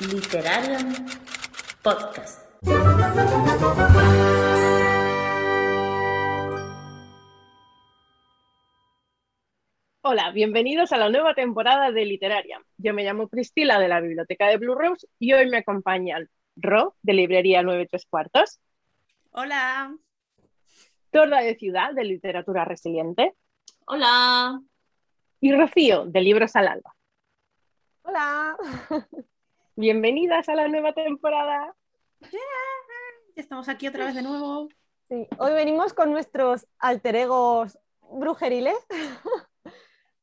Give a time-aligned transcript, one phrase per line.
[0.00, 0.94] Literarium
[1.82, 2.40] Podcast.
[10.02, 12.62] Hola, bienvenidos a la nueva temporada de Literaria.
[12.78, 16.96] Yo me llamo Cristila de la Biblioteca de Blue Rose y hoy me acompañan Ro
[17.02, 18.58] de Librería 9 3 cuartos,
[19.32, 19.94] Hola.
[21.10, 23.34] Torda de Ciudad de Literatura Resiliente
[23.86, 24.60] Hola.
[25.40, 26.94] y Rocío de Libros al Alba.
[28.02, 28.56] Hola.
[29.80, 31.74] Bienvenidas a la nueva temporada.
[33.34, 34.68] Estamos aquí otra vez de nuevo.
[35.08, 38.76] Sí, hoy venimos con nuestros alter egos brujeriles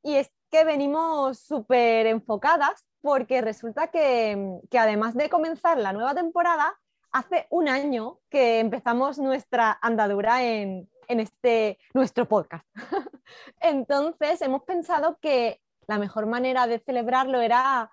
[0.03, 6.13] y es que venimos súper enfocadas porque resulta que, que además de comenzar la nueva
[6.13, 6.79] temporada,
[7.09, 12.67] hace un año que empezamos nuestra andadura en, en este nuestro podcast.
[13.59, 17.89] Entonces hemos pensado que la mejor manera de celebrarlo era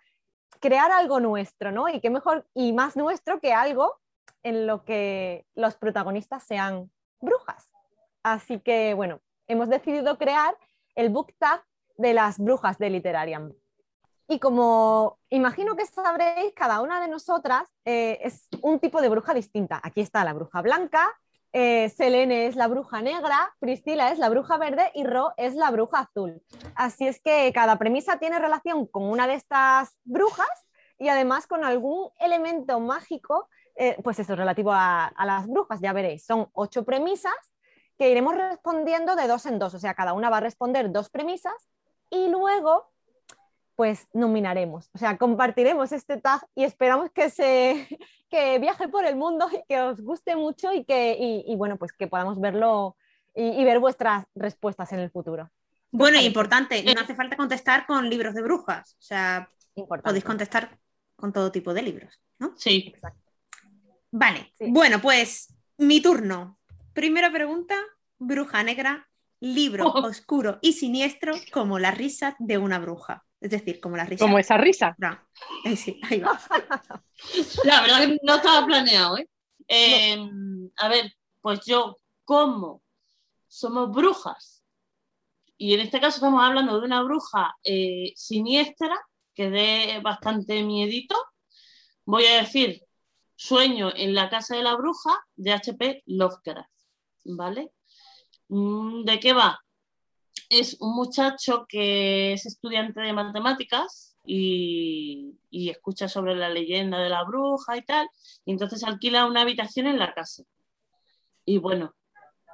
[0.60, 1.88] crear algo nuestro, ¿no?
[1.88, 4.00] Y qué mejor y más nuestro que algo
[4.42, 7.70] en lo que los protagonistas sean brujas.
[8.22, 10.56] Así que, bueno, hemos decidido crear
[10.94, 11.64] el book tag
[11.97, 13.52] de las brujas de Literariam.
[14.27, 19.34] Y como imagino que sabréis, cada una de nosotras eh, es un tipo de bruja
[19.34, 19.80] distinta.
[19.82, 21.12] Aquí está la bruja blanca,
[21.56, 25.70] eh, Selene es la bruja negra, Priscila es la bruja verde y Ro es la
[25.70, 26.42] bruja azul.
[26.74, 30.66] Así es que cada premisa tiene relación con una de estas brujas
[30.98, 35.92] y además con algún elemento mágico, eh, pues eso, relativo a, a las brujas, ya
[35.92, 36.27] veréis.
[36.27, 37.32] Son ocho premisas
[37.97, 41.08] que iremos respondiendo de dos en dos, o sea, cada una va a responder dos
[41.08, 41.55] premisas
[42.10, 42.92] y luego
[43.77, 47.89] pues nominaremos, o sea, compartiremos este tag y esperamos que se
[48.31, 51.77] que viaje por el mundo y que os guste mucho y que y, y bueno,
[51.77, 52.97] pues que podamos verlo
[53.34, 55.50] y, y, ver vuestras respuestas en el futuro.
[55.91, 60.09] Bueno, y importante, no hace falta contestar con libros de brujas, o sea, Importante.
[60.09, 60.78] podéis contestar
[61.16, 62.55] con todo tipo de libros, ¿no?
[62.56, 62.92] Sí.
[62.94, 63.20] Exacto.
[64.11, 64.66] Vale, Sí.
[64.70, 66.59] bueno, pues mi turno.
[66.92, 67.75] Primera pregunta,
[68.19, 69.09] bruja negra,
[69.41, 70.06] libro Oh.
[70.06, 73.25] oscuro y siniestro como la risa de una bruja.
[73.41, 74.25] Es decir, como la risa.
[74.25, 74.97] Como esa risa.
[75.65, 76.41] Eh, sí, ahí va.
[77.65, 79.28] La verdad que no estaba planeado, ¿eh?
[79.69, 80.17] Eh,
[80.78, 81.12] A ver,
[81.43, 82.83] pues yo, como
[83.47, 84.62] somos brujas,
[85.59, 88.99] y en este caso estamos hablando de una bruja eh, siniestra,
[89.34, 91.15] que dé bastante miedito,
[92.06, 92.83] voy a decir
[93.37, 96.03] Sueño en la casa de la bruja de H.P.
[96.06, 96.71] Lovecraft,
[97.25, 97.72] ¿vale?
[98.49, 99.59] Mm, ¿De qué va?
[100.49, 107.09] Es un muchacho que es estudiante de matemáticas y, y escucha sobre la leyenda de
[107.09, 108.09] la bruja y tal,
[108.44, 110.43] y entonces alquila una habitación en la casa.
[111.44, 111.94] Y bueno,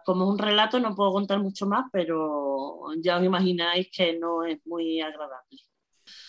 [0.05, 4.45] como es un relato no puedo contar mucho más, pero ya os imagináis que no
[4.45, 5.59] es muy agradable.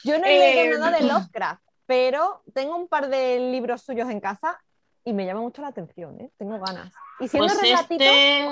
[0.04, 4.10] Yo no he Eh, leído nada de Lovecraft, pero tengo un par de libros suyos
[4.10, 4.60] en casa
[5.04, 6.32] y me llama mucho la atención, ¿eh?
[6.38, 6.94] Tengo ganas.
[7.20, 8.48] Y siendo Pues relatitos, este,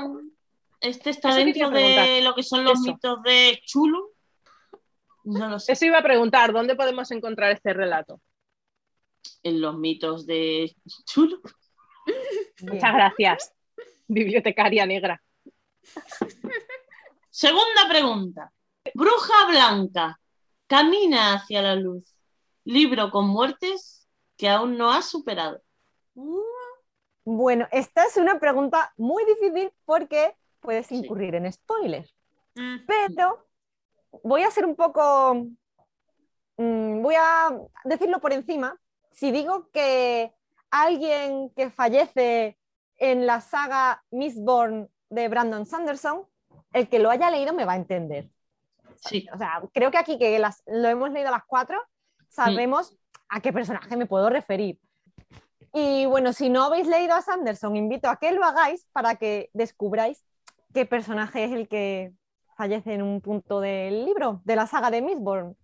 [0.81, 2.93] este está Eso dentro de lo que son los Eso.
[2.93, 4.13] mitos de Chulu.
[5.25, 5.73] No lo sé.
[5.73, 8.21] Eso iba a preguntar, ¿dónde podemos encontrar este relato?
[9.43, 10.75] En los mitos de
[11.05, 11.41] Chulu.
[12.57, 12.73] bien.
[12.73, 13.53] Muchas gracias,
[14.07, 15.21] bibliotecaria negra.
[17.29, 18.51] Segunda pregunta.
[18.93, 20.19] Bruja Blanca.
[20.67, 22.15] Camina hacia la luz.
[22.63, 24.07] Libro con muertes
[24.37, 25.61] que aún no has superado.
[27.23, 30.95] Bueno, esta es una pregunta muy difícil porque puedes Sí.
[30.97, 32.13] incurrir en spoilers,
[32.55, 33.47] mm, pero
[34.23, 35.45] voy a ser un poco,
[36.57, 37.49] mm, voy a
[37.85, 38.77] decirlo por encima.
[39.11, 40.33] Si digo que
[40.71, 42.57] alguien que fallece
[42.97, 46.25] en la saga Mistborn de Brandon Sanderson,
[46.73, 48.29] el que lo haya leído me va a entender.
[48.97, 49.25] Sí.
[49.33, 51.81] O sea, creo que aquí que las, lo hemos leído las cuatro,
[52.27, 52.95] sabemos
[53.29, 54.77] a qué personaje me puedo referir.
[55.73, 59.49] Y bueno, si no habéis leído a Sanderson, invito a que lo hagáis para que
[59.53, 60.23] descubráis
[60.73, 62.13] qué personaje es el que
[62.57, 65.55] fallece en un punto del libro, de la saga de Mistborn.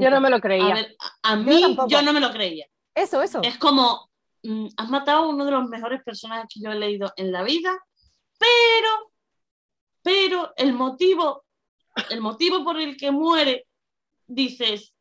[0.00, 0.74] Yo no me lo A creía.
[0.74, 2.66] ver, a, mí yo no me lo creía.
[2.94, 3.40] Eso, eso.
[3.42, 4.10] Es como,
[4.42, 7.42] mm, has matado a uno de los mejores personajes que yo he leído en la
[7.42, 7.78] vida,
[8.38, 9.12] pero,
[10.02, 11.44] pero el motivo,
[12.10, 13.66] el motivo por el que muere,
[14.26, 14.94] dices,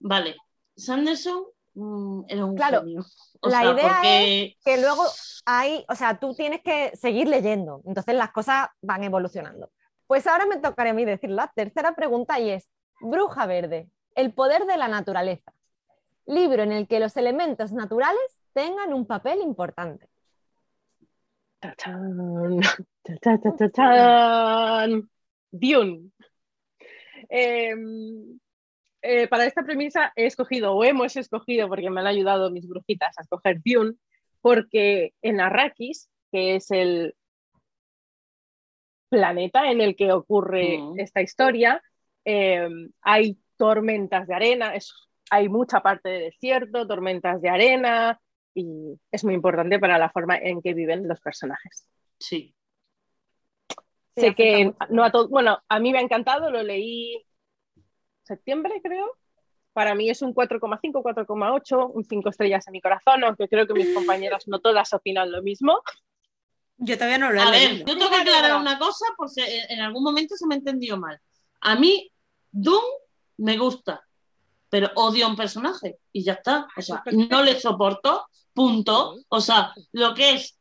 [0.00, 0.36] vale,
[0.76, 3.04] Sanderson mm, era un Claro, genio.
[3.40, 5.04] O la sea, idea porque Que luego
[5.44, 9.70] hay, o sea, tú tienes que seguir leyendo, entonces las cosas van evolucionando.
[10.06, 12.68] Pues ahora me tocará a mí decir la tercera pregunta y es,
[13.00, 15.52] Bruja Verde, el poder de la naturaleza.
[16.26, 20.08] Libro en el que los elementos naturales tengan un papel importante.
[21.60, 22.60] Tachán,
[23.02, 25.08] ta, ta, ta, tachán.
[25.50, 26.10] Dune.
[27.28, 28.38] Em,
[29.06, 33.16] eh, para esta premisa he escogido, o hemos escogido, porque me han ayudado mis brujitas
[33.18, 33.94] a escoger Dune,
[34.40, 37.14] porque en Arrakis, que es el
[39.08, 41.00] planeta en el que ocurre Mm.
[41.00, 41.82] esta historia,
[42.24, 42.68] eh,
[43.02, 44.92] hay tormentas de arena, es-
[45.30, 48.20] hay mucha parte de desierto, tormentas de arena,
[48.54, 51.86] y es muy importante para la forma en que viven los personajes.
[52.18, 52.54] Sí.
[54.16, 57.22] Sé que no a todo, bueno, a mí me ha encantado, lo leí
[58.26, 59.16] septiembre, creo.
[59.72, 63.74] Para mí es un 4,5, 4,8, un 5 estrellas en mi corazón, aunque creo que
[63.74, 65.80] mis compañeras no todas opinan lo mismo.
[66.78, 67.86] Yo todavía no lo he A ver, leído.
[67.86, 71.20] yo tengo que aclarar una cosa por si en algún momento se me entendió mal.
[71.60, 72.10] A mí,
[72.50, 72.82] Doom
[73.38, 74.02] me gusta,
[74.68, 76.66] pero odio a un personaje y ya está.
[76.76, 79.16] O sea, no le soporto, punto.
[79.28, 80.58] O sea, lo que es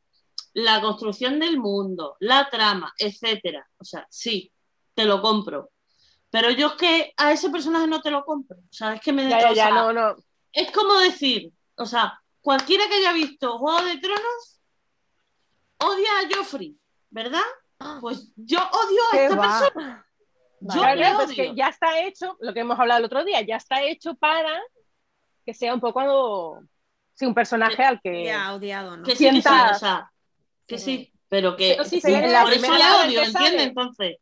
[0.53, 3.67] la construcción del mundo, la trama, etcétera.
[3.77, 4.51] O sea, sí,
[4.93, 5.71] te lo compro.
[6.35, 8.57] Pero yo es que a ese personaje no te lo compro.
[8.57, 10.15] O sea, es que me Ya, ya, o ya, sea, no, no.
[10.51, 14.59] es como decir, o sea, cualquiera que haya visto Juego de Tronos
[15.79, 16.77] odia a Joffrey,
[17.09, 17.39] ¿verdad?
[18.01, 19.59] Pues yo odio a ¿Qué esta va?
[19.59, 20.07] persona.
[20.59, 23.55] Yo Claro, pues que ya está hecho, lo que hemos hablado el otro día, ya
[23.55, 24.59] está hecho para
[25.45, 26.59] que sea un poco
[27.13, 29.03] sí, un personaje al que Ya odiado, ¿no?
[29.05, 30.11] Que sí, que sí, sienta- o sea,
[30.67, 33.67] que sí, pero que Pero sí, sí, por eso primera le odio, que ¿entiendes?
[33.67, 34.17] Entonces,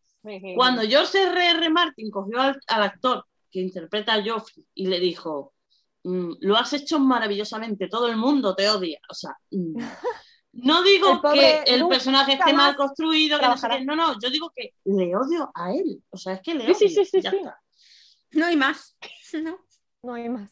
[0.55, 1.49] cuando George R.
[1.49, 1.69] R.
[1.69, 5.53] Martin cogió al, al actor que interpreta a Joffrey y le dijo,
[6.03, 8.99] "Mm, lo has hecho maravillosamente, todo el mundo te odia.
[9.09, 9.75] O sea, mm,
[10.53, 13.85] no digo que el personaje esté mal construido, que no, sé qué.
[13.85, 16.03] no, no, yo digo que le odio a él.
[16.09, 16.75] O sea, es que le odio.
[16.75, 17.37] sí, sí, sí, ya sí.
[17.37, 17.59] está.
[18.31, 18.97] No hay más.
[19.33, 19.57] No.
[20.03, 20.51] No hay más.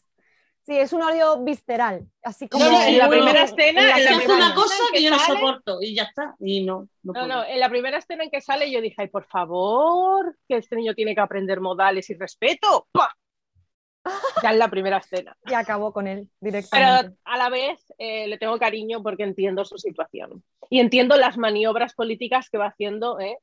[0.64, 4.10] Sí, es un odio visceral, así como No, no, en la primera escena, en la
[4.12, 6.36] en primera una cosa que yo no sale- soporto y ya está.
[6.38, 9.24] Y no, no, No, en la primera escena en que sale yo dije, ay, por
[9.26, 12.86] favor, que este niño tiene que aprender modales y respeto.
[12.92, 13.10] ¡Pah!
[14.42, 15.36] Ya en la primera escena.
[15.46, 17.16] y acabó con él Pero directamente.
[17.24, 20.42] a la vez eh, le tengo cariño porque entiendo su situación.
[20.70, 23.36] Y entiendo las maniobras políticas que va haciendo eh,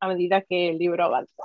[0.00, 1.42] a medida que el libro avanza.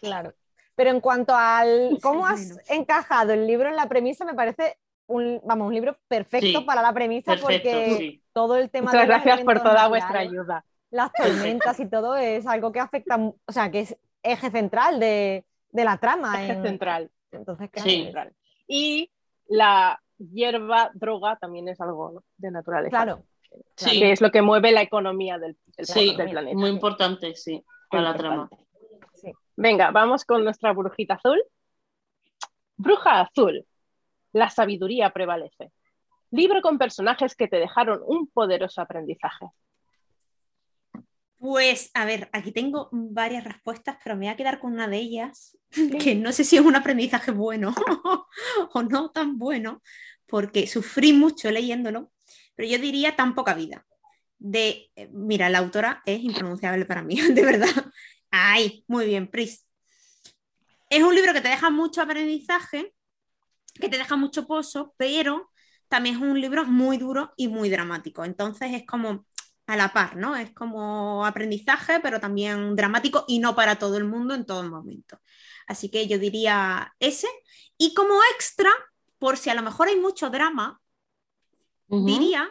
[0.00, 0.32] Claro.
[0.76, 2.58] Pero en cuanto al cómo has Menos.
[2.70, 4.76] encajado el libro en la premisa, me parece
[5.08, 8.22] un, vamos, un libro perfecto Sí, para la premisa Perfecto, porque sí.
[8.32, 10.64] todo el tema Muchas gracias por toda vuestra ayuda.
[10.90, 15.44] las tormentas y todo es algo que afecta, o sea, que es eje central de,
[15.70, 16.42] de la trama.
[16.44, 17.10] Eje en- central.
[17.32, 18.02] Entonces, claro, Sí.
[18.04, 18.32] central.
[18.68, 19.10] Y
[19.48, 22.24] la hierba droga también es algo ¿no?
[22.36, 22.90] de naturaleza.
[22.90, 23.22] claro.
[23.76, 23.98] Sí.
[24.00, 26.58] Que es lo que mueve la economía del, del- Sí, del planeta.
[26.58, 28.50] muy importante, sí, para la trama.
[29.56, 31.42] Venga, vamos con nuestra brujita azul.
[32.76, 33.66] Bruja azul.
[34.32, 35.72] La sabiduría prevalece.
[36.30, 39.46] Libro con personajes que te dejaron un poderoso aprendizaje.
[41.38, 44.96] Pues, a ver, aquí tengo varias respuestas, pero me voy a quedar con una de
[44.96, 45.56] ellas,
[46.00, 47.74] que no sé si es un aprendizaje bueno
[48.72, 49.82] o no tan bueno,
[50.26, 52.10] porque sufrí mucho leyéndolo,
[52.54, 53.86] pero yo diría tan poca vida.
[54.38, 57.84] De, eh, mira, la autora es impronunciable para mí, de verdad.
[58.30, 59.66] Ay, muy bien, Pris.
[60.88, 62.94] Es un libro que te deja mucho aprendizaje,
[63.74, 65.50] que te deja mucho pozo, pero
[65.88, 68.24] también es un libro muy duro y muy dramático.
[68.24, 69.26] Entonces es como
[69.66, 70.36] a la par, ¿no?
[70.36, 75.20] Es como aprendizaje, pero también dramático y no para todo el mundo en todo momento.
[75.66, 77.28] Así que yo diría ese.
[77.76, 78.70] Y como extra,
[79.18, 80.80] por si a lo mejor hay mucho drama,
[81.88, 82.48] diría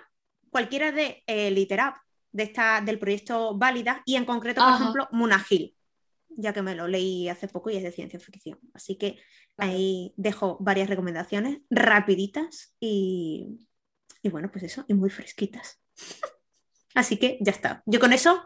[0.50, 1.96] cualquiera de eh, Literap,
[2.32, 5.75] de esta, del proyecto Válida, y en concreto, por ejemplo, Munagil,
[6.38, 8.60] ya que me lo leí hace poco y es de ciencia ficción.
[8.74, 9.18] Así que
[9.58, 13.60] ahí dejo varias recomendaciones rapiditas y,
[14.22, 15.82] y bueno, pues eso, y muy fresquitas.
[16.96, 17.84] Así que ya está.
[17.86, 18.44] Yo con eso,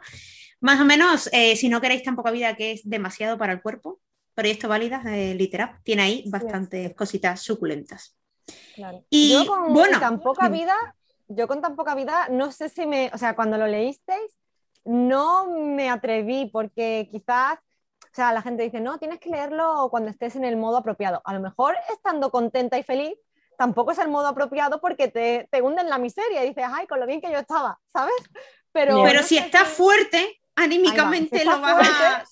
[0.60, 3.62] más o menos, eh, si no queréis tan poca vida que es demasiado para el
[3.62, 4.02] cuerpo,
[4.34, 8.18] proyecto Válida de Literap tiene ahí bastantes cositas suculentas.
[8.76, 9.06] Claro.
[9.10, 10.96] Y, yo con bueno, tan poca vida,
[11.28, 14.32] yo con tan poca vida, no sé si me, o sea, cuando lo leísteis,
[14.86, 17.60] no me atreví porque quizás,
[18.12, 21.22] o sea, la gente dice, no, tienes que leerlo cuando estés en el modo apropiado.
[21.26, 23.14] A lo mejor estando contenta y feliz,
[23.58, 26.88] tampoco es el modo apropiado porque te, te hunde en la miseria y dices, ay,
[26.88, 28.16] con lo bien que yo estaba, ¿sabes?
[28.72, 32.24] Pero, Pero no si estás fuerte, anímicamente si lo vas a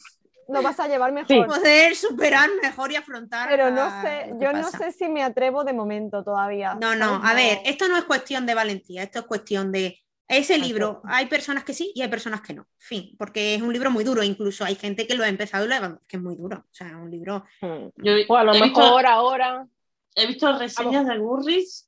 [0.49, 1.45] lo vas a llevar mejor.
[1.45, 3.49] poder superar mejor y afrontar.
[3.49, 6.75] Pero no sé, yo no sé si me atrevo de momento todavía.
[6.75, 10.57] No, no, a ver, esto no es cuestión de valentía, esto es cuestión de ese
[10.57, 11.01] libro.
[11.05, 12.67] Hay personas que sí y hay personas que no.
[12.77, 14.23] Fin, porque es un libro muy duro.
[14.23, 16.57] Incluso hay gente que lo ha empezado y lo ha que es muy duro.
[16.59, 17.45] O sea, un libro.
[17.61, 17.89] Hmm.
[17.97, 19.67] Yo O a lo he visto- mejor ahora.
[20.15, 21.87] He visto reseñas de Gurris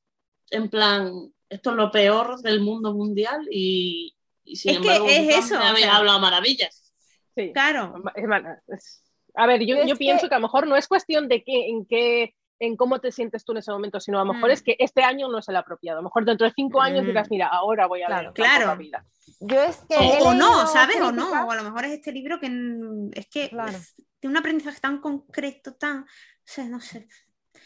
[0.51, 1.11] en plan,
[1.49, 5.45] esto es lo peor del mundo mundial y, y sin Es que embargo, es vosotros
[5.45, 6.93] eso, me o habéis sea- hablado maravillas.
[7.35, 7.51] Sí.
[7.53, 7.95] Claro.
[8.15, 8.25] Es
[8.67, 9.03] es-
[9.35, 11.27] A ver, yo, Yo es yo que- pienso que a lo mejor no es cuestión
[11.27, 14.33] de que, en qué en cómo te sientes tú en ese momento, sino a lo
[14.33, 14.53] mejor Mm.
[14.53, 15.99] es que este año no es el apropiado.
[15.99, 17.07] A lo mejor dentro de cinco años Mm.
[17.07, 18.65] dirás, mira, ahora voy a Claro, leer claro.
[18.67, 19.05] la vida.
[19.39, 19.95] Yo es que.
[20.21, 20.99] O, no, ¿sabes?
[21.01, 23.71] O no, o a lo mejor es este libro que mm, es que Claro.
[23.71, 26.05] es- tiene un aprendizaje tan concreto, tan, o
[26.43, 27.07] sea, no sé.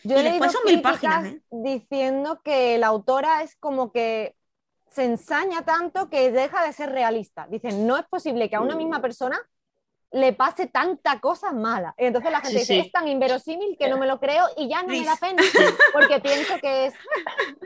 [0.04, 1.42] Yo Y he después leído son mil páginas, ¿eh?
[1.50, 4.36] diciendo que la autora es como que
[4.90, 7.48] se ensaña tanto que deja de ser realista.
[7.50, 9.40] Dicen, no es posible que a una misma persona
[10.14, 11.94] le pase tanta cosa mala.
[11.98, 12.80] Y entonces la gente Sí, dice, sí.
[12.82, 15.42] es tan inverosímil que no me lo creo y ya no me da pena
[15.92, 16.94] porque pienso que es...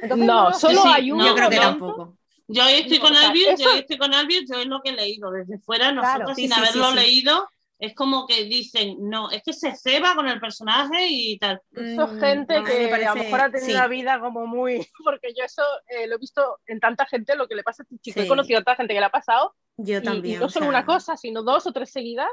[0.01, 2.16] Entonces, No, lo solo Sí, hay un no, Yo creo que tampoco.
[2.48, 5.30] Yo ahí estoy con Albion, yo estoy con Albion, yo es lo que he leído
[5.32, 6.36] desde fuera, nosotros Claro.
[6.36, 6.96] sin haberlo sí, sí.
[6.96, 11.62] leído, es como que dicen, no, es que se ceba con el personaje y tal.
[11.72, 13.74] Eso Mm, gente no, que a lo parece- mejor ha tenido sí.
[13.75, 14.77] una vida como muy...
[15.05, 17.86] Porque yo eso eh, lo he visto en tanta gente, lo que le pasa a
[17.86, 18.19] este chico.
[18.19, 18.29] He Sí.
[18.29, 20.36] conocido a tanta gente que le ha pasado Yo y- también.
[20.36, 22.31] y, no solo sea, una cosa, sino dos o tres seguidas.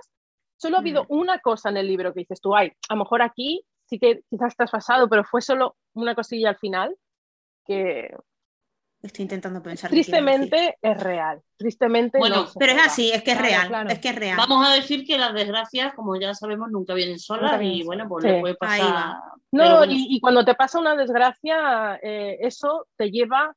[0.57, 1.07] Solo ha habido Mm.
[1.11, 4.23] una cosa en el libro que dices tú, ay, a lo mejor aquí sí que
[4.31, 6.97] quizás estás pasado, pero fue solo una cosilla al final
[7.67, 8.17] que
[9.05, 9.91] Estoy intentando pensar.
[9.91, 11.41] tristemente es real.
[11.57, 13.69] Tristemente Bueno, no Pero es así, es que es Claro, real.
[13.69, 13.91] claro.
[13.91, 14.37] Es que es real.
[14.37, 17.83] Vamos a decir que las desgracias, como ya sabemos, nunca vienen solas Nunca vienen y
[17.85, 18.33] bueno, pues solas.
[18.33, 18.41] le Sí.
[18.41, 19.17] puede pasar.
[19.53, 19.93] No, bueno.
[19.93, 23.55] y, y cuando te pasa una desgracia, eh, eso te lleva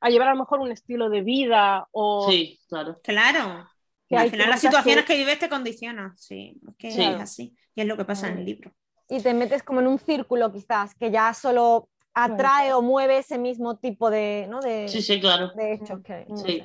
[0.00, 3.00] a llevar a lo mejor un estilo de vida o Sí, claro.
[3.02, 3.68] Claro.
[4.06, 5.18] que Al final las situaciones que- que...
[5.18, 6.14] vives te condicionan.
[6.18, 7.02] Sí, es que Sí.
[7.02, 7.56] es así.
[7.74, 8.70] Y es lo que pasa en el libro.
[9.08, 13.38] Y te metes como en un círculo quizás que ya solo atrae o mueve ese
[13.38, 14.60] mismo tipo de, ¿no?
[14.60, 15.50] de, Sí, sí, claro.
[15.54, 16.64] de hechos que no Sí.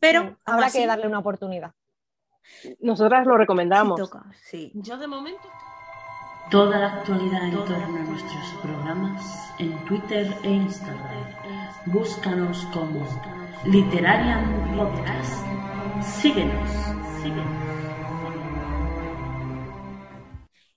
[0.00, 1.72] Pero habrá que darle una oportunidad.
[2.80, 3.98] nosotras lo sí recomendamos.
[3.98, 4.70] toca, sí.
[4.74, 5.48] Yo de momento.
[6.50, 11.24] Toda la actualidad en torno a nuestros programas en Twitter e Instagram.
[11.86, 13.06] Búscanos como
[13.64, 15.46] Literarian Podcast.
[16.02, 16.70] Síguenos,
[17.22, 17.73] síguenos.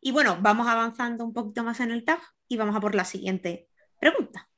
[0.07, 3.03] Y bueno, vamos avanzando un poquito más en el tag y vamos a por la
[3.03, 3.67] siguiente
[3.99, 4.49] pregunta.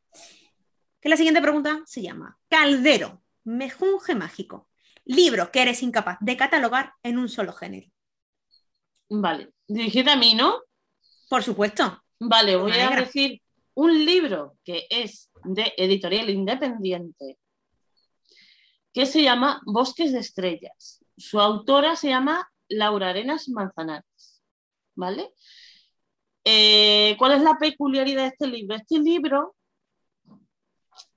[1.01, 4.69] Que la siguiente pregunta se llama Caldero, mejunje mágico.
[5.05, 7.87] Libro que eres incapaz de catalogar en un solo género.
[9.09, 10.53] Vale, dirigida a mí, ¿no?
[11.27, 11.99] Por supuesto.
[12.19, 13.41] Vale, voy a decir
[13.73, 17.39] un libro que es de editorial independiente
[18.93, 21.03] que se llama Bosques de Estrellas.
[21.17, 24.08] Su autora se llama Laura Arenas Manzanares.
[24.99, 25.33] ¿Vale?
[26.43, 28.75] Eh, ¿Cuál es la peculiaridad de este libro?
[28.75, 29.55] Este libro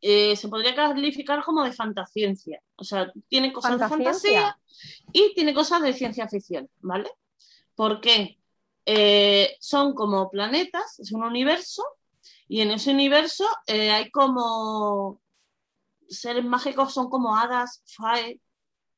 [0.00, 2.62] eh, se podría calificar como de fantasciencia.
[2.76, 4.56] O sea, tiene cosas de fantasía
[5.12, 7.10] y tiene cosas de ciencia ficción, ¿vale?
[7.74, 8.38] ¿Por qué?
[8.86, 11.84] Eh, son como planetas, es un universo,
[12.46, 15.20] y en ese universo eh, hay como
[16.08, 18.40] seres mágicos, son como hadas, fae,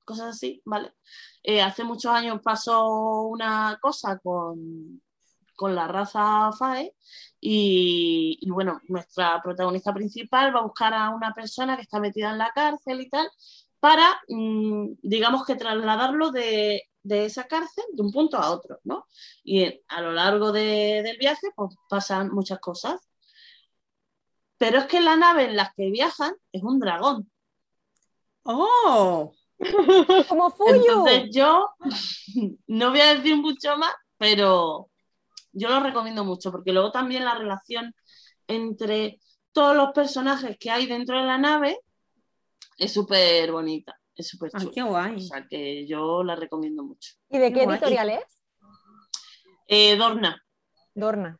[0.04, 0.92] cosas así, ¿vale?
[1.42, 5.02] Eh, hace muchos años pasó una cosa con,
[5.56, 6.94] con la raza fae,
[7.40, 12.38] y, bueno, nuestra protagonista principal va a buscar a una persona que está metida en
[12.38, 13.28] la cárcel y tal,
[13.80, 19.06] para, mm, digamos que trasladarlo de, de esa cárcel de un punto a otro, ¿no?
[19.44, 23.00] Y a lo largo de- del viaje pues, pasan muchas cosas.
[24.58, 27.30] Pero es que la nave en la que viajan es un dragón.
[28.44, 29.34] ¡Oh!
[30.28, 30.74] Como Fuyu.
[30.74, 31.68] Entonces yo
[32.66, 34.90] no voy a decir mucho más, pero
[35.52, 37.94] yo lo recomiendo mucho, porque luego también la relación
[38.46, 39.20] entre
[39.52, 41.78] todos los personajes que hay dentro de la nave
[42.76, 44.72] es súper bonita, es súper ¡Ay, chula.
[44.74, 45.16] qué guay!
[45.16, 47.12] O sea que yo la recomiendo mucho.
[47.30, 47.76] ¿Y de Qué qué guay.
[47.76, 48.42] editorial es?
[49.68, 50.42] Eh, Dorna,
[50.94, 51.38] Dorna,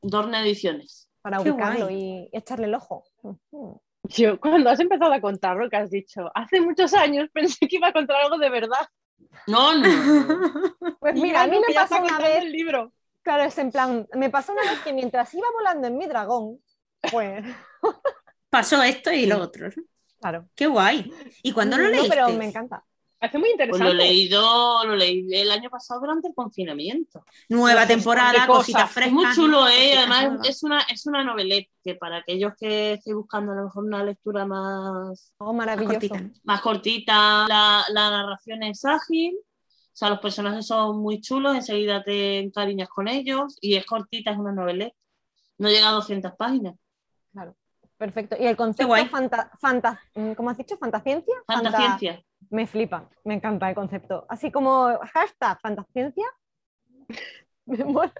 [0.00, 1.10] Dorna Ediciones.
[1.20, 2.28] para Qué ubicarlo guay.
[2.32, 3.04] y echarle el ojo.
[4.08, 7.76] Yo, cuando has empezado a contar lo que has dicho, hace muchos años pensé que
[7.76, 8.86] iba a contar algo de verdad.
[9.46, 10.40] No, no, no.
[11.00, 12.92] Pues mira, a mí no, me pasó una vez, el libro.
[13.22, 16.60] claro, es en plan, me pasó una vez que mientras iba volando en mi dragón,
[17.10, 17.44] pues,
[18.50, 19.68] Pasó esto y lo otro.
[19.68, 19.82] ¿no?
[20.20, 20.48] claro.
[20.54, 21.12] ¡Qué guay!
[21.42, 22.08] ¿Y cuándo lo No, leíste?
[22.08, 22.84] pero me encanta.
[23.18, 23.84] Hace muy Pues interesante.
[23.84, 27.24] lo he leído, lo leí el año pasado durante el confinamiento.
[27.48, 29.08] Nueva Pues, temporada, cositas Es frescas.
[29.08, 29.66] Es muy chulo.
[29.68, 29.96] ¿eh?
[29.96, 33.84] Además es una, es una novelette que para aquellos que estéis buscando a lo mejor
[33.84, 36.30] una lectura más, Oh, Más cortita, ¿no?
[36.44, 42.04] más cortita, la, la narración es ágil, o sea, los personajes son muy chulos, enseguida
[42.04, 44.94] te encariñas con ellos y es cortita, es una novelette.
[45.58, 46.74] No llega a 200 páginas.
[47.96, 48.36] Perfecto.
[48.38, 50.76] Y el concepto fanta, fanta- mm, ¿cómo has dicho?
[50.76, 51.34] ¿Fantasciencia?
[51.46, 52.22] Fanta- Fantasciencia.
[52.50, 54.26] Me flipa, me encanta el concepto.
[54.28, 56.26] Así como hashtag fantasciencia.
[57.66, 58.12] Me mola.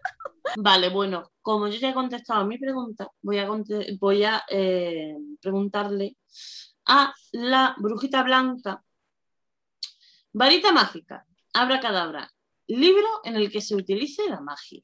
[0.57, 4.43] Vale, bueno, como yo ya he contestado a mi pregunta, voy a, conte- voy a
[4.49, 6.17] eh, preguntarle
[6.87, 8.83] a la brujita blanca.
[10.33, 12.29] Varita mágica, abracadabra,
[12.67, 14.83] libro en el que se utilice la magia.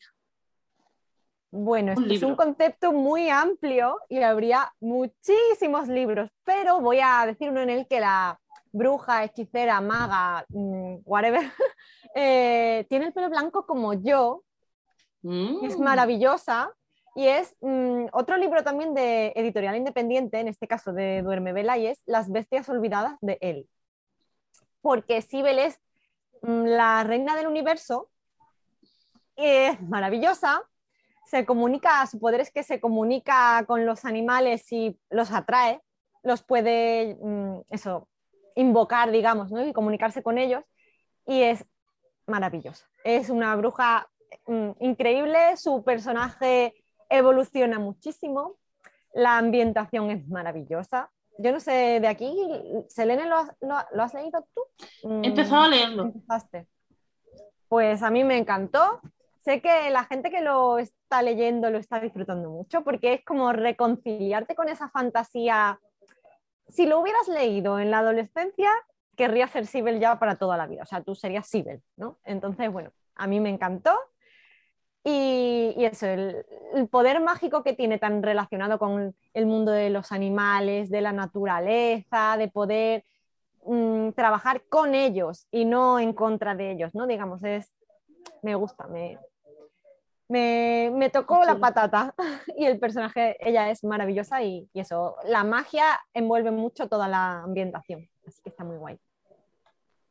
[1.51, 7.61] Bueno, es un concepto muy amplio y habría muchísimos libros, pero voy a decir uno
[7.61, 8.41] en el que la
[8.73, 11.41] bruja, hechicera, maga, mm, whatever,
[12.15, 14.45] eh, tiene el pelo blanco como yo,
[15.23, 15.83] es Mm.
[15.83, 16.73] maravillosa.
[17.15, 21.77] Y es mm, otro libro también de editorial independiente, en este caso de Duerme Vela,
[21.77, 23.69] y es Las bestias olvidadas de él.
[24.81, 25.79] Porque Sibel es
[26.41, 28.09] mm, la reina del universo,
[29.37, 30.63] es maravillosa,
[31.27, 35.81] se comunica, su poder es que se comunica con los animales y los atrae,
[36.23, 37.17] los puede,
[37.71, 38.09] eso,
[38.55, 39.65] invocar, digamos, ¿no?
[39.67, 40.65] y comunicarse con ellos,
[41.27, 41.65] y es
[42.27, 42.87] maravillosa.
[43.05, 44.09] Es una bruja
[44.47, 46.75] mm, increíble, su personaje
[47.11, 48.57] evoluciona muchísimo,
[49.15, 51.11] la ambientación es maravillosa.
[51.39, 52.35] Yo no sé, de aquí,
[52.89, 54.63] Selene, ¿lo has, lo- lo has leído tú?
[55.23, 56.03] He empezado a leerlo.
[56.05, 56.67] Empezaste.
[57.69, 59.01] Pues a mí me encantó.
[59.41, 63.53] Sé que la gente que lo está leyendo lo está disfrutando mucho porque es como
[63.53, 65.81] reconciliarte con esa fantasía.
[66.73, 68.71] Si lo hubieras leído en la adolescencia,
[69.15, 70.83] querrías ser Sibel ya para toda la vida.
[70.83, 72.19] O sea, tú serías Sibel, ¿no?
[72.25, 73.93] Entonces, bueno, a mí me encantó.
[75.05, 80.13] Y, eso, el, el poder mágico que tiene tan relacionado con el mundo de los
[80.13, 83.05] animales, de la naturaleza, de poder
[83.67, 87.07] mm, trabajar con ellos y no en contra de ellos, ¿no?
[87.07, 87.71] Digamos, es,
[88.43, 89.19] me gusta, me,
[90.33, 92.15] me, me tocó la patata
[92.57, 95.85] y el personaje, ella es maravillosa y, y eso, la magia
[96.15, 98.99] envuelve mucho toda la ambientación, así que está muy guay.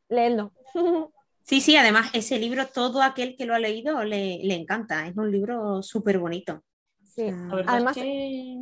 [0.08, 0.52] Leedlo.
[1.44, 5.08] Sí, sí, además ese libro, todo aquel que lo ha leído le, le encanta.
[5.08, 6.62] Es un libro súper bonito.
[7.02, 7.32] Sí.
[7.66, 8.56] Además, es que...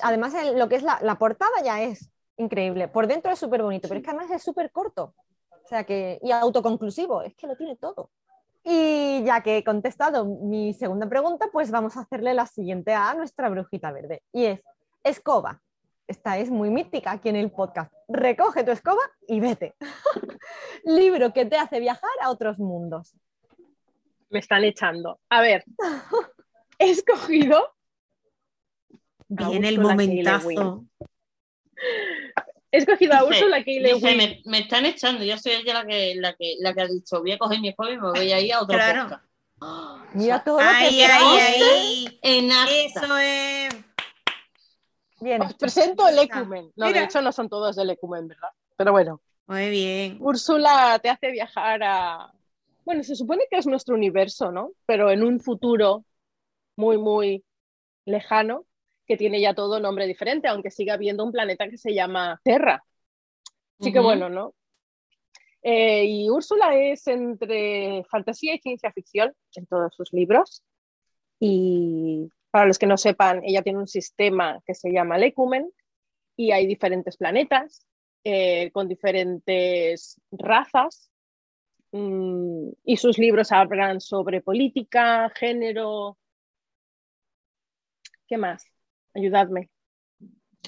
[0.00, 2.86] además el- lo que es la, la portada ya es increíble.
[2.86, 5.12] Por dentro es súper bonito, pero es que además es súper corto.
[5.50, 8.12] O sea que, y autoconclusivo, es que lo tiene todo.
[8.62, 13.14] Y ya que he contestado mi segunda pregunta, pues vamos a hacerle la siguiente a
[13.14, 14.22] nuestra brujita verde.
[14.32, 14.60] Y es,
[15.04, 15.60] escoba.
[16.06, 17.92] Esta es muy mítica aquí en el podcast.
[18.08, 19.76] Recoge tu escoba y vete.
[20.84, 23.14] Libro que te hace viajar a otros mundos.
[24.28, 25.20] Me están echando.
[25.28, 25.64] A ver,
[26.78, 27.74] he escogido.
[29.28, 30.84] Viene el momentazo.
[32.72, 33.70] He escogido a Dice- Úrsula K.
[33.80, 35.24] Le Dice, me, me están echando.
[35.24, 37.68] Yo soy ella la que, la, que, la que ha dicho, voy a coger mi
[37.70, 39.02] escoba y me voy a ir a otro Claro.
[39.04, 39.24] podcast.
[39.62, 42.86] Ah, Mira o sea, todo lo que Ahí, ahí, ahí.
[42.86, 43.74] Eso es.
[45.20, 45.42] Bien.
[45.42, 46.72] Os presento el Ecumen.
[46.76, 48.48] No, de hecho no son todos del Ecumen, ¿verdad?
[48.76, 50.16] Pero bueno, Muy bien.
[50.20, 52.32] Úrsula te hace viajar a...
[52.84, 54.72] Bueno, se supone que es nuestro universo, ¿no?
[54.86, 56.04] Pero en un futuro
[56.76, 57.44] muy, muy
[58.06, 58.64] lejano,
[59.10, 62.84] que tiene ya todo nombre diferente, aunque siga habiendo un planeta que se llama Terra.
[63.80, 64.54] Así que bueno, ¿no?
[65.62, 70.62] Eh, y Úrsula es entre fantasía y ciencia ficción en todos sus libros.
[71.40, 75.68] Y para los que no sepan, ella tiene un sistema que se llama Lecumen
[76.36, 77.84] y hay diferentes planetas
[78.22, 81.10] eh, con diferentes razas.
[81.90, 86.16] mm, y sus libros hablan sobre política, género.
[88.28, 88.70] ¿Qué más?
[89.14, 89.68] Ayudadme.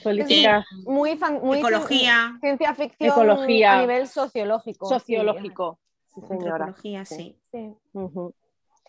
[0.02, 3.78] Política Muy, fan- muy Ecología, ciencia ficción Ecología.
[3.78, 4.86] a nivel sociológico.
[4.88, 4.94] sí.
[4.94, 5.78] sociológico.
[6.14, 6.52] Sí, señora.
[6.66, 7.38] antropología, sí.
[7.50, 7.74] Sí.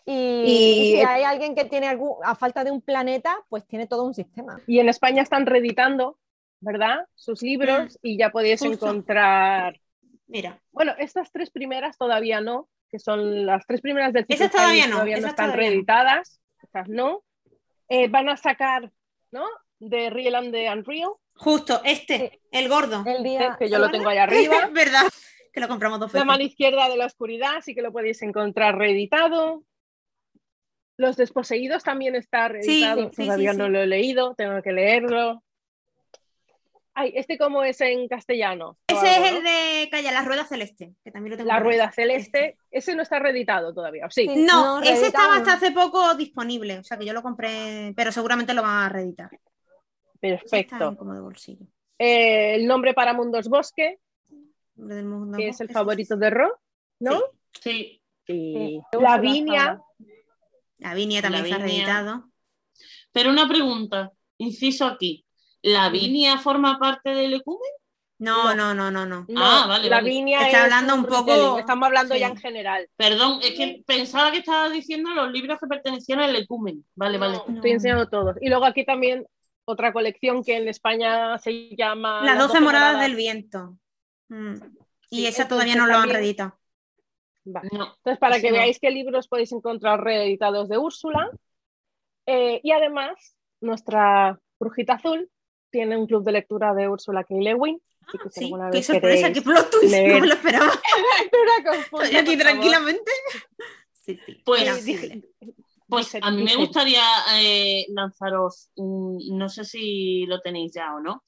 [0.06, 3.66] Y, Y- y si hay alguien que tiene algún, a falta de un planeta, pues
[3.66, 4.60] tiene todo un sistema.
[4.66, 6.18] Y en España están reeditando,
[6.60, 7.06] ¿verdad?
[7.14, 8.86] Sus libros y ya podéis Mm, Justo.
[8.86, 9.80] encontrar.
[10.26, 14.58] Mira, Bueno, estas tres primeras todavía no, que son las tres primeras del Esas Ciclo
[14.60, 15.70] todavía País, no, todavía no esas están todavía no.
[15.70, 17.22] reeditadas, esas no.
[17.88, 18.90] Eh, van a sacar,
[19.34, 19.46] ¿no?
[19.80, 23.04] De Real and the Unreal, justo este, el gordo.
[23.04, 24.68] El día, que yo lo tengo ahí arriba.
[24.72, 25.02] Verdad,
[25.52, 26.26] que lo compramos dos La veces.
[26.26, 29.64] mano izquierda de la oscuridad, sí que lo podéis encontrar reeditado.
[30.96, 33.58] Los desposeídos también está reeditado, sí, sí, todavía sí.
[33.58, 35.43] no lo he leído, tengo que leerlo.
[36.94, 38.78] Ay, ¿este cómo es en castellano?
[38.86, 39.38] Ese algo, es ¿no?
[39.38, 41.48] el de Calla, la rueda celeste, que también lo tengo.
[41.48, 44.28] La rueda celeste, ese no está reeditado todavía, ¿o sí?
[44.28, 44.44] Sí.
[44.44, 48.12] No, No, ese estaba hasta hace poco disponible, o sea que yo lo compré, pero
[48.12, 49.30] seguramente lo van a reeditar.
[50.20, 50.96] Perfecto.
[50.96, 51.66] como de bolsillo.
[51.98, 53.98] Eh, el nombre para Mundos Bosque,
[54.76, 56.60] Nombre del mundo que es el favorito de Ro,
[57.00, 57.22] ¿no?
[57.60, 58.80] Sí, Sí.
[58.98, 59.80] Lavinia,
[60.78, 62.30] Lavinia también está reeditado.
[63.12, 65.23] pero una pregunta, inciso aquí.
[65.64, 67.60] ¿La Vinia forma parte del Ecumen?
[68.18, 69.24] No, no, no, no, no.
[69.28, 69.90] no, Ah, vale, vale.
[69.90, 72.88] Lavinia Está es hablando un poco- Estamos hablando ya en general.
[72.96, 76.84] Perdón, es que pensaba que estaba diciendo los libros que pertenecían al Ecumen.
[76.94, 77.38] Vale, vale.
[77.48, 78.36] No, Estoy enseñando todos.
[78.40, 79.26] Y luego aquí también
[79.64, 83.76] otra colección que en España se llama Las 12 moradas del viento.
[84.28, 84.54] Mm.
[85.10, 86.58] Y Sí, esa todavía no lo han reeditado.
[87.44, 87.68] Vale.
[87.72, 87.94] No.
[87.96, 88.56] Entonces, para que no.
[88.58, 91.30] veáis qué libros podéis encontrar reeditados de Úrsula,
[92.26, 95.30] Eh, y además, nuestra brujita azul
[95.74, 97.34] tiene un club de lectura de Úrsula K.
[97.34, 97.80] Lewin.
[98.06, 100.34] así que si Sí, alguna qué vez sorpresa, qué plot twist, no leer- me lo
[100.34, 100.72] esperaba.
[102.02, 103.10] Estoy aquí tranquilamente.
[103.92, 104.42] Sí, sí.
[104.44, 105.22] Pues, dije-.
[105.88, 107.02] Pues a mí me gustaría
[107.34, 111.22] eh, lanzaros, un, no sé si lo tenéis ya o no,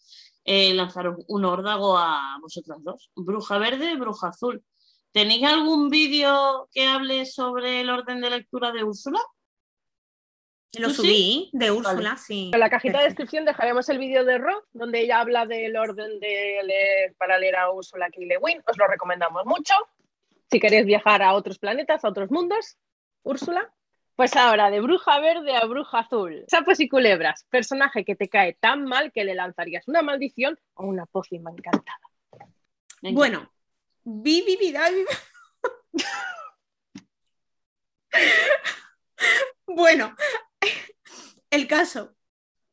[0.45, 4.63] eh, lanzaros un órdago a vosotras dos, bruja verde, bruja azul.
[5.13, 9.21] ¿Tenéis algún vídeo que hable sobre el orden de lectura de Úrsula?
[10.79, 12.51] Lo subí de Úrsula, sí.
[12.53, 16.21] En la cajita de descripción dejaremos el vídeo de Ro, donde ella habla del orden
[16.21, 18.17] de leer para leer a Ursula K.
[18.67, 19.75] Os lo recomendamos mucho.
[20.51, 22.77] Si queréis viajar a otros planetas, a otros mundos,
[23.23, 23.73] Úrsula.
[24.17, 26.45] Pues ahora, de bruja verde a bruja azul.
[26.49, 27.45] Sapos y culebras.
[27.51, 32.01] Personaje que te cae tan mal que le lanzarías una maldición o una pócima encantada.
[33.03, 33.17] Venga.
[33.17, 33.53] Bueno,
[34.05, 34.95] Vivi Vidal.
[39.67, 40.17] bueno,
[41.51, 42.15] el caso.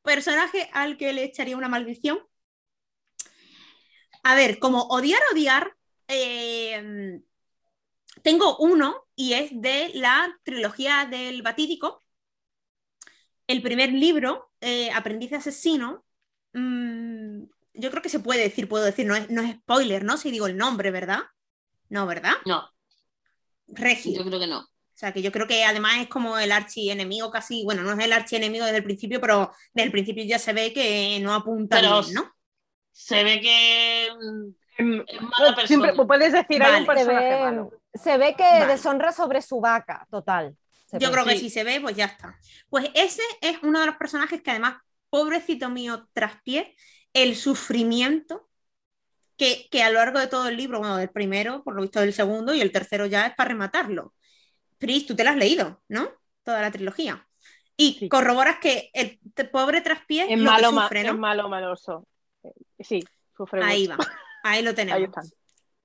[0.02, 2.20] Personaje al que le echaría una maldición.
[4.24, 5.76] A ver, como odiar, odiar,
[6.08, 7.22] eh,
[8.22, 12.02] tengo uno y es de la trilogía del Batídico.
[13.48, 16.06] El primer libro, eh, Aprendiz Asesino,
[16.54, 20.18] mm, yo creo que se puede decir, puedo decir, no es, no es spoiler, ¿no?
[20.18, 21.20] Si digo el nombre, ¿verdad?
[21.90, 22.34] No, ¿verdad?
[22.46, 22.70] No,
[23.68, 24.14] Regio.
[24.18, 24.68] yo creo que no.
[24.94, 28.00] O sea, que yo creo que además es como el archienemigo casi, bueno, no es
[28.06, 31.78] el archienemigo desde el principio, pero desde el principio ya se ve que no apunta
[31.78, 32.32] Pero bien, ¿no?
[32.92, 35.68] Se ve que mm, Em, es mala persona.
[35.68, 37.04] Siempre puedes decir, hay un Vale.
[37.04, 37.72] Se ve, malo.
[37.94, 38.68] se ve que Vale.
[38.68, 40.56] deshonra sobre su vaca, total.
[40.88, 41.14] Se Yo ve.
[41.14, 41.40] creo que Sí.
[41.42, 42.38] si se ve, pues ya está.
[42.70, 44.76] Pues ese es uno de los personajes que además,
[45.10, 46.76] pobrecito mío, traspié
[47.14, 48.50] el sufrimiento
[49.38, 52.00] que, que a lo largo de todo el libro, bueno, del primero, por lo visto
[52.00, 54.14] del segundo, y el tercero ya es para rematarlo.
[54.84, 56.10] Pris, tú te lo has leído, ¿no?
[56.44, 57.26] Toda la trilogía.
[57.78, 58.10] Y Sí.
[58.10, 59.20] corroboras que el
[59.50, 62.06] pobre traspié Es lo malo, que sufre, es malo, maloso.
[62.44, 63.04] Eh, Sí,
[63.36, 63.98] sufre Ahí mucho.
[64.00, 64.12] va,
[64.44, 64.98] ahí lo tenemos.
[64.98, 65.24] Ahí están.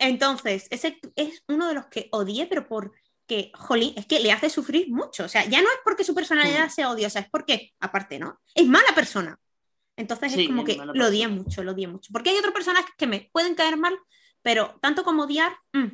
[0.00, 4.50] Entonces, ese es uno de los que odié, pero porque, jolín, es que le hace
[4.50, 5.24] sufrir mucho.
[5.24, 8.40] O sea, ya no es porque su personalidad sea odiosa, es porque, aparte, ¿no?
[8.54, 9.38] Es mala persona.
[9.96, 12.10] Entonces Sí, es como es que lo odié mucho, lo odié mucho.
[12.12, 13.96] Porque hay otros personajes que me pueden caer mal,
[14.42, 15.86] pero tanto como odiar, mm.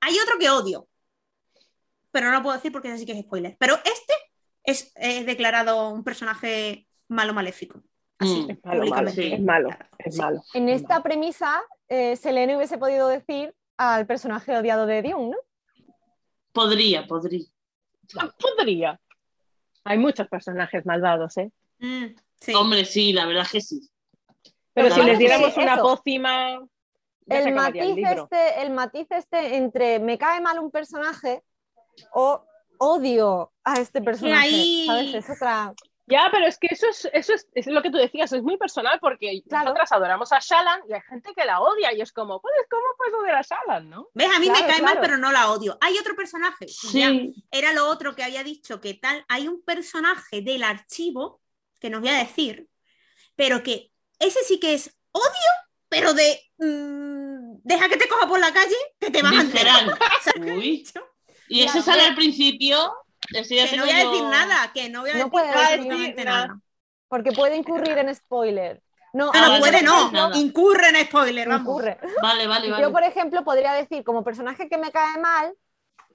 [0.00, 0.88] hay otro que odio.
[2.12, 3.56] Pero no lo puedo decir porque ese sí que es spoiler.
[3.58, 4.14] Pero este
[4.64, 7.80] es eh, declarado un personaje malo maléfico.
[8.18, 8.50] Así, Mm.
[8.50, 9.22] Es malo, malo, públicamente.
[9.22, 9.32] sí.
[9.32, 10.20] es malo, Claro, es sí.
[10.20, 10.42] malo.
[10.54, 11.02] En es esta malo.
[11.04, 15.36] premisa, eh, Selene hubiese podido decir al personaje odiado de Dune, ¿no?
[16.52, 17.46] Podría, podría.
[18.18, 19.00] Ah, Podría.
[19.84, 21.50] Hay muchos personajes malvados, ¿eh?
[21.78, 22.06] Mm,
[22.40, 22.52] sí.
[22.54, 23.88] Hombre, sí, la verdad es que sí.
[24.74, 25.82] Pero si les diéramos una eso.
[25.82, 26.60] pócima,
[27.26, 31.42] El matiz, este, el matiz este entre me cae mal un personaje
[32.12, 32.44] o
[32.78, 34.46] odio a este personaje.
[34.56, 35.14] ahí- ¿Sabes?
[35.14, 35.74] Es otra.
[36.06, 38.56] Ya, pero es que eso es, eso es, es lo que tú decías, es muy
[38.56, 39.66] personal porque Claro.
[39.66, 42.82] nosotras adoramos a Shalan y hay gente que la odia y es como, pues, ¿cómo
[42.98, 44.08] puedes odiar a Shalan, no?
[44.14, 44.26] ¿Ves?
[44.34, 45.78] A mí me Claro, cae mal, pero no la odio.
[45.80, 46.66] Hay otro personaje.
[46.66, 51.40] ya, Sí, era lo otro que había dicho, que tal, hay un personaje del archivo,
[51.78, 52.68] que nos voy a decir,
[53.36, 55.50] pero que ese sí que es odio,
[55.88, 59.84] pero de mm, deja que te coja por la calle, que te vas a enterar.
[61.50, 61.82] Y Claro.
[61.82, 62.94] sale al principio.
[63.32, 63.42] Que
[63.76, 66.46] no voy a decir nada, que no voy a No decir puede decir absolutamente nada.
[66.46, 66.60] nada.
[67.08, 68.82] Porque puede incurrir en spoiler.
[69.12, 70.36] No, No, Ah, no puede, no, nada.
[70.38, 71.62] incurre en spoiler, vamos.
[71.62, 71.98] incurre.
[72.22, 72.82] Vale, vale, vale.
[72.82, 75.52] Yo, por ejemplo, podría decir, como personaje que me cae mal,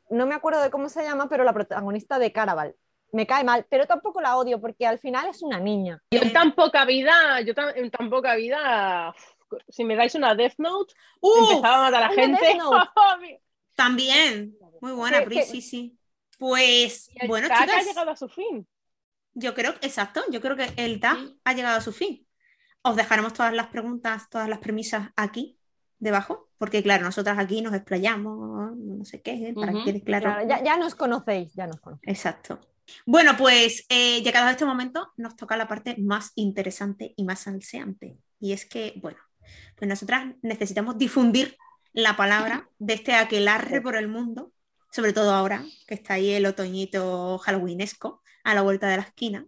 [0.09, 2.73] no me acuerdo de cómo se llama, pero la protagonista de Caraval.
[3.11, 6.01] Me cae mal, pero tampoco la odio porque al final es una niña.
[6.11, 9.13] Yo en tan poca vida, yo tan- en tan poca vida,
[9.69, 11.49] si me dais una Death Note, ¡Uh!
[11.51, 12.39] empezaba a matar a la gente.
[13.75, 15.97] También, muy buena, Que- Pri, que- sí, sí.
[16.37, 17.69] Pues, el bueno, chicas.
[17.77, 18.67] ha llegado a su fin.
[19.33, 21.39] Yo creo, exacto, yo creo que el Sí.
[21.43, 22.25] ha llegado a su fin.
[22.83, 25.57] Os dejaremos todas las preguntas, todas las premisas aquí
[25.97, 29.79] debajo, porque claro, nosotras aquí nos explayamos, no sé qué, para Ujú.
[29.85, 30.25] que quede claro.
[30.25, 32.07] Claro, ya, ya nos conocéis, ya nos conocéis.
[32.17, 32.59] Exacto.
[33.05, 37.47] Bueno, pues eh, llegado a este momento nos toca la parte más interesante y más
[37.47, 38.17] ansiante.
[38.39, 39.17] Y es que, bueno,
[39.75, 41.57] pues nosotras necesitamos difundir
[41.93, 44.51] la palabra de este aquelarre por el mundo,
[44.95, 49.45] sobre todo ahora que está ahí el otoñito halloweenesco a la vuelta de la esquina.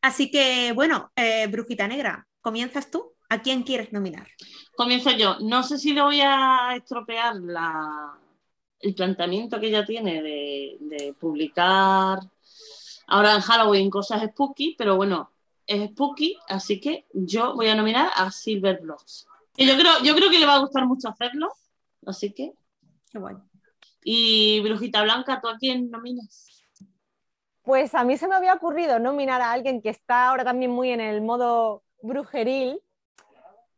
[0.00, 3.12] Así que, bueno, eh, Brujita Negra, ¿comienzas tú?
[3.28, 4.28] ¿A quién quieres nominar?
[4.76, 5.36] Comienzo yo.
[5.40, 8.16] No sé si le voy a estropear la,
[8.78, 12.20] el planteamiento que ella tiene de, de publicar
[13.08, 15.32] ahora en Halloween cosas spooky, pero bueno,
[15.66, 19.26] es spooky, así que yo voy a nominar a Silver Blocks.
[19.56, 21.52] Y yo creo, yo creo que le va a gustar mucho hacerlo,
[22.06, 22.52] así que.
[23.10, 23.36] Qué guay.
[24.04, 26.48] Y Brujita Blanca, ¿tú a quién nominas?
[27.62, 30.90] Pues a mí se me había ocurrido nominar a alguien que está ahora también muy
[30.90, 32.80] en el modo brujeril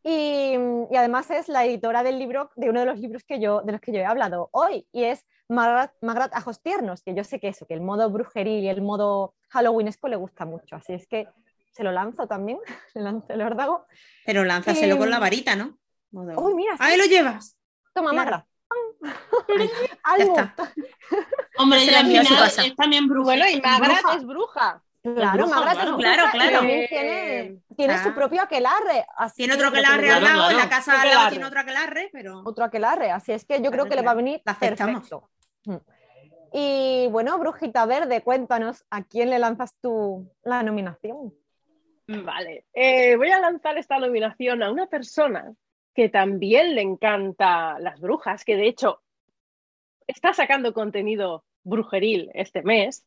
[0.02, 0.54] y,
[0.90, 3.72] y además es la editora del libro, de uno de los libros que yo, de
[3.72, 7.38] los que yo he hablado hoy y es Margaret, Margaret Ajos Tiernos, que yo sé
[7.38, 11.06] que eso, que el modo brujeril y el modo halloweenesco le gusta mucho, así es
[11.06, 11.28] que
[11.72, 12.58] se lo lanzo también,
[12.94, 13.84] le lanzo el órdago.
[14.24, 15.78] Pero lánzaselo con la varita, ¿no?
[16.10, 17.58] Modo- Uy, mira, sí, Ahí lo llevas.
[17.92, 18.46] toma claro.
[20.04, 20.38] Algo.
[20.38, 20.54] está.
[21.58, 22.64] Hombre, Se ella la al envía a su final casa.
[22.66, 23.24] es también bruja.
[23.24, 24.14] Bueno, y bruja.
[24.16, 24.82] es bruja.
[25.02, 25.96] Claro, bruja, es claro.
[25.96, 26.52] bruja Claro, claro.
[26.58, 29.04] también Eh, tiene, tiene su propio aquelarre.
[29.18, 32.42] así Tiene otro aquelarre al lado, en la casa al lado tiene otro aquelarre, pero
[32.44, 35.08] otro aquelarre, así es que yo creo Claro, que le va a venir La aceptamos.
[35.08, 35.30] perfecto.
[36.52, 41.34] Y bueno, Brujita Verde, cuéntanos, ¿a quién le lanzas tú la nominación?
[42.06, 45.52] Vale, eh, voy a lanzar esta nominación a una persona
[45.94, 49.02] que también le encanta las brujas, que de hecho
[50.06, 53.04] está sacando contenido brujeril este mes.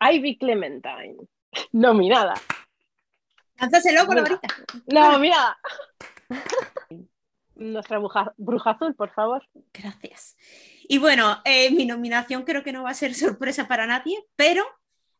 [0.00, 1.16] Ivy Clementine,
[1.72, 2.34] nominada.
[3.58, 4.48] lánzaselo con varita.
[4.86, 5.58] Nominada.
[7.54, 9.42] Nuestra bruja, bruja azul, por favor.
[9.72, 10.36] Gracias.
[10.88, 14.64] Y bueno, eh, mi nominación creo que no va a ser sorpresa para nadie, pero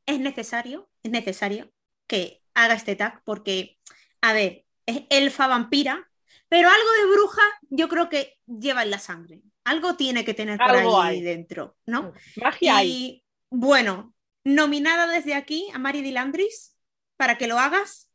[0.05, 1.72] es necesario, es necesario
[2.07, 3.79] que haga este tag porque,
[4.20, 6.11] a ver, es elfa vampira,
[6.49, 9.40] pero algo de bruja yo creo que lleva en la sangre.
[9.66, 11.22] Algo tiene que tener por Algo ahí hay.
[11.22, 12.12] dentro, ¿no?
[12.42, 12.88] Magia hay.
[12.90, 16.76] Y bueno, nominada desde aquí a Mari Dilandris
[17.16, 18.11] para que lo hagas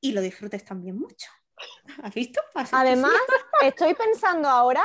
[0.00, 1.28] y lo disfrutes también mucho.
[2.02, 2.40] ¿Has visto?
[2.72, 3.34] Además, sí.
[3.66, 4.82] estoy pensando ahora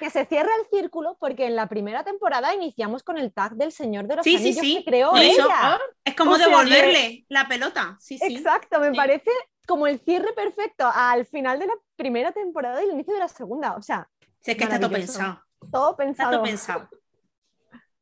[0.00, 3.70] que se cierra el círculo porque en la primera temporada iniciamos con el tag del
[3.70, 4.76] Señor de los Sí, Anillos sí.
[4.78, 5.46] que creó ella.
[5.50, 7.96] Ah, es como o sea, devolverle la pelota.
[8.00, 8.34] Sí, sí.
[8.36, 8.96] Exacto, me Sí.
[8.96, 9.30] parece
[9.66, 13.28] como el cierre perfecto al final de la primera temporada y el inicio de la
[13.28, 13.76] segunda.
[13.76, 14.08] O sea,
[14.44, 15.42] Es que está todo pensado.
[15.72, 16.30] todo Está pensado.
[16.32, 16.88] todo pensado.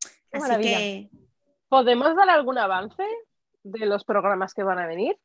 [0.01, 0.79] Qué Así maravilla.
[0.79, 1.11] que
[1.69, 3.05] ¿Podemos dar algún avance
[3.63, 5.17] de los programas que van a venir?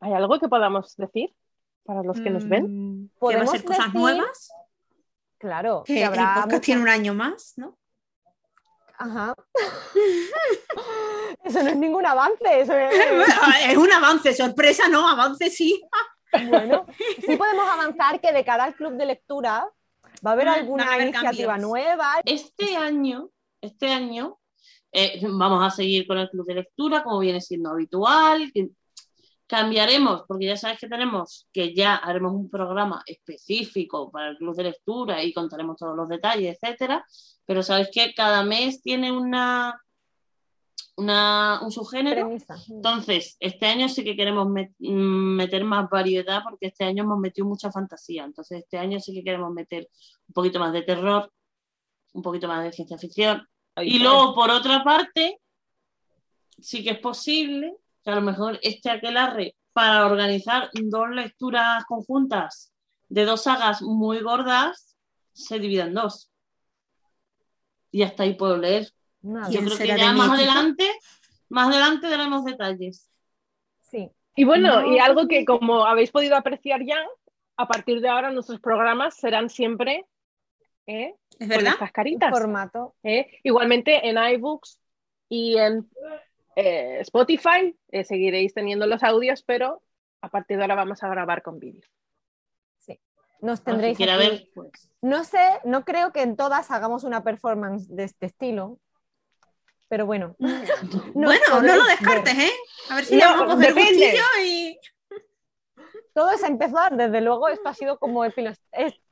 [0.00, 1.34] ¿Hay algo que podamos decir
[1.84, 3.02] para los que nos ven?
[3.04, 4.50] mm, Podemos ser cosas decir nuevas.
[5.38, 7.76] Claro, Que que el habrá podcast mucha- tiene un año más, ¿no?
[8.98, 9.34] Ajá.
[11.44, 12.92] Eso no es ningún avance, eso es...
[13.68, 15.80] es un avance, sorpresa, no, avance sí.
[16.48, 16.86] Bueno,
[17.24, 19.68] sí podemos avanzar que de cara al club de lectura
[20.26, 21.58] va a haber Mm, alguna van a haber iniciativa cambios.
[21.58, 22.12] nueva.
[22.24, 24.38] Este año, este año,
[24.92, 28.52] eh, vamos a seguir con el club de lectura, como viene siendo habitual.
[29.48, 34.56] Cambiaremos, porque ya sabes que tenemos, que ya haremos un programa específico para el club
[34.56, 37.04] de lectura y contaremos todos los detalles, etcétera.
[37.44, 39.80] Pero sabes que cada mes tiene una,
[40.96, 42.22] una un subgénero.
[42.26, 42.56] Premisa.
[42.68, 47.18] Entonces, este año sí que queremos met- mm, meter más variedad porque este año hemos
[47.18, 48.24] metido mucha fantasía.
[48.24, 49.88] Entonces, este año sí que queremos meter
[50.28, 51.30] un poquito más de terror,
[52.14, 53.46] un poquito más de ciencia ficción.
[53.82, 55.38] Y luego, por otra parte,
[56.58, 62.72] sí que es posible que a lo mejor este aquelarre para organizar dos lecturas conjuntas
[63.08, 64.96] de dos sagas muy gordas
[65.34, 66.30] se divida en dos.
[67.90, 68.90] Y hasta ahí puedo leer.
[69.26, 70.90] Nada, Yo ¿Quién creo que ya más adelante,
[71.48, 73.10] más adelante daremos detalles.
[73.80, 74.10] sí.
[74.38, 76.98] Y bueno, No, y algo que pues- como habéis podido apreciar ya,
[77.56, 80.04] a partir de ahora nuestros programas serán siempre
[80.86, 81.14] ¿eh?
[81.38, 82.30] ¿Es con estas caritas.
[82.30, 82.94] Formato.
[83.02, 83.26] ¿eh?
[83.42, 84.78] Igualmente en iBooks
[85.28, 85.90] y en
[86.54, 89.82] eh, Spotify eh, seguiréis teniendo los audios, pero
[90.20, 91.82] a partir de ahora vamos a grabar con vídeo.
[93.40, 94.90] Nos Para tendréis ver, pues.
[95.02, 98.78] No sé, no creo que en todas hagamos una performance de este estilo.
[99.88, 100.34] Pero bueno.
[100.38, 101.98] nos bueno, no lo ver.
[101.98, 102.52] descartes, ¿eh?
[102.90, 103.92] A ver si No, le vamos a coger depende.
[104.06, 104.78] gustillo y.
[106.14, 108.32] Todo es empezar, desde luego, esto ha sido como el,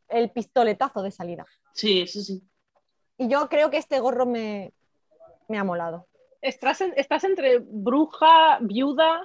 [0.09, 1.45] el pistoletazo de salida.
[1.75, 2.43] Sí, eso sí.
[3.19, 4.73] Y yo creo que este gorro me,
[5.49, 6.09] me ha molado.
[6.41, 9.23] Estás, en- estás entre bruja, viuda.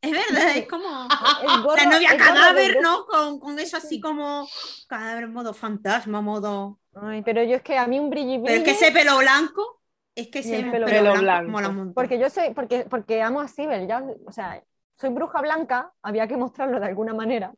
[0.00, 0.86] Es verdad, es como.
[1.42, 2.80] El gorro- La novia el cadáver.
[2.80, 3.04] ¿no?
[3.06, 4.48] Con, con eso así como.
[4.88, 6.78] Cadáver en modo fantasma, modo.
[6.94, 9.18] Ay, pero yo es que a mí un brilli Pero es que brilli, ese pelo
[9.18, 9.81] blanco.
[10.14, 11.50] Es que ese el pelo, pelo blanco, blanco.
[11.50, 11.94] mola un montón.
[11.94, 14.62] Porque yo soy, porque, porque amo a Sibel, ya, o sea,
[14.96, 17.52] soy bruja blanca, había que mostrarlo de alguna manera.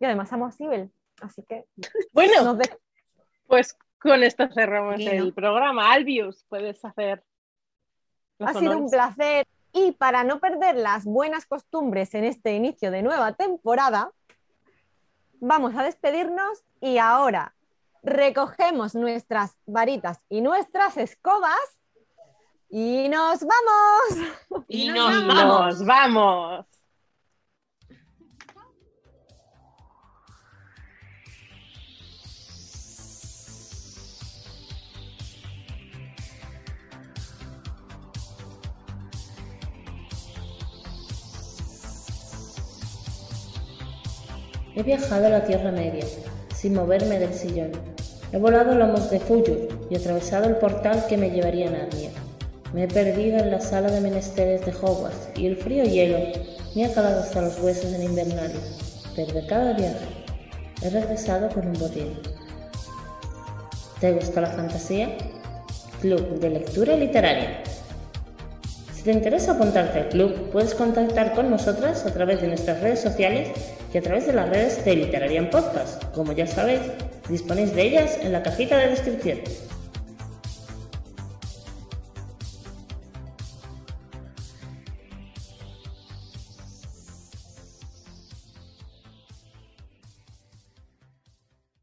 [0.00, 0.90] Y además amo a Sibel.
[1.20, 1.66] Así que
[2.12, 2.78] Bueno, nos de-
[3.46, 5.92] pues con esto cerramos el programa.
[5.92, 7.22] Albius, puedes hacer.
[8.40, 9.46] ha sido un placer.
[9.74, 14.10] Y para no perder las buenas costumbres en este inicio de nueva temporada,
[15.40, 17.54] vamos a despedirnos y ahora
[18.02, 21.56] recogemos nuestras varitas y nuestras escobas
[22.74, 24.64] y nos vamos.
[24.68, 25.84] Y, nos, vamos.
[25.84, 26.66] vamos.
[44.74, 46.06] He viajado a la Tierra Media,
[46.54, 47.72] sin moverme del sillón.
[48.32, 52.01] He volado lomos de Fuyu y atravesado el portal que me llevaría a Narnia.
[52.72, 56.18] Me he perdido en la sala de menesteres de Hogwarts y el frío hielo
[56.74, 58.60] me ha calado hasta los huesos en Invernalia.
[59.14, 60.06] Pero de cada viaje
[60.82, 62.18] he regresado con un botín.
[64.00, 65.10] ¿Te gusta la fantasía?
[66.00, 67.62] Club de Lectura Literaria.
[68.94, 73.00] Si te interesa apuntarte al club, puedes contactar con nosotras a través de nuestras redes
[73.00, 73.50] sociales
[73.92, 76.02] y a través de las redes de Literarian Podcast.
[76.14, 76.80] Como ya sabéis,
[77.28, 79.40] disponéis de ellas en la cajita de descripción.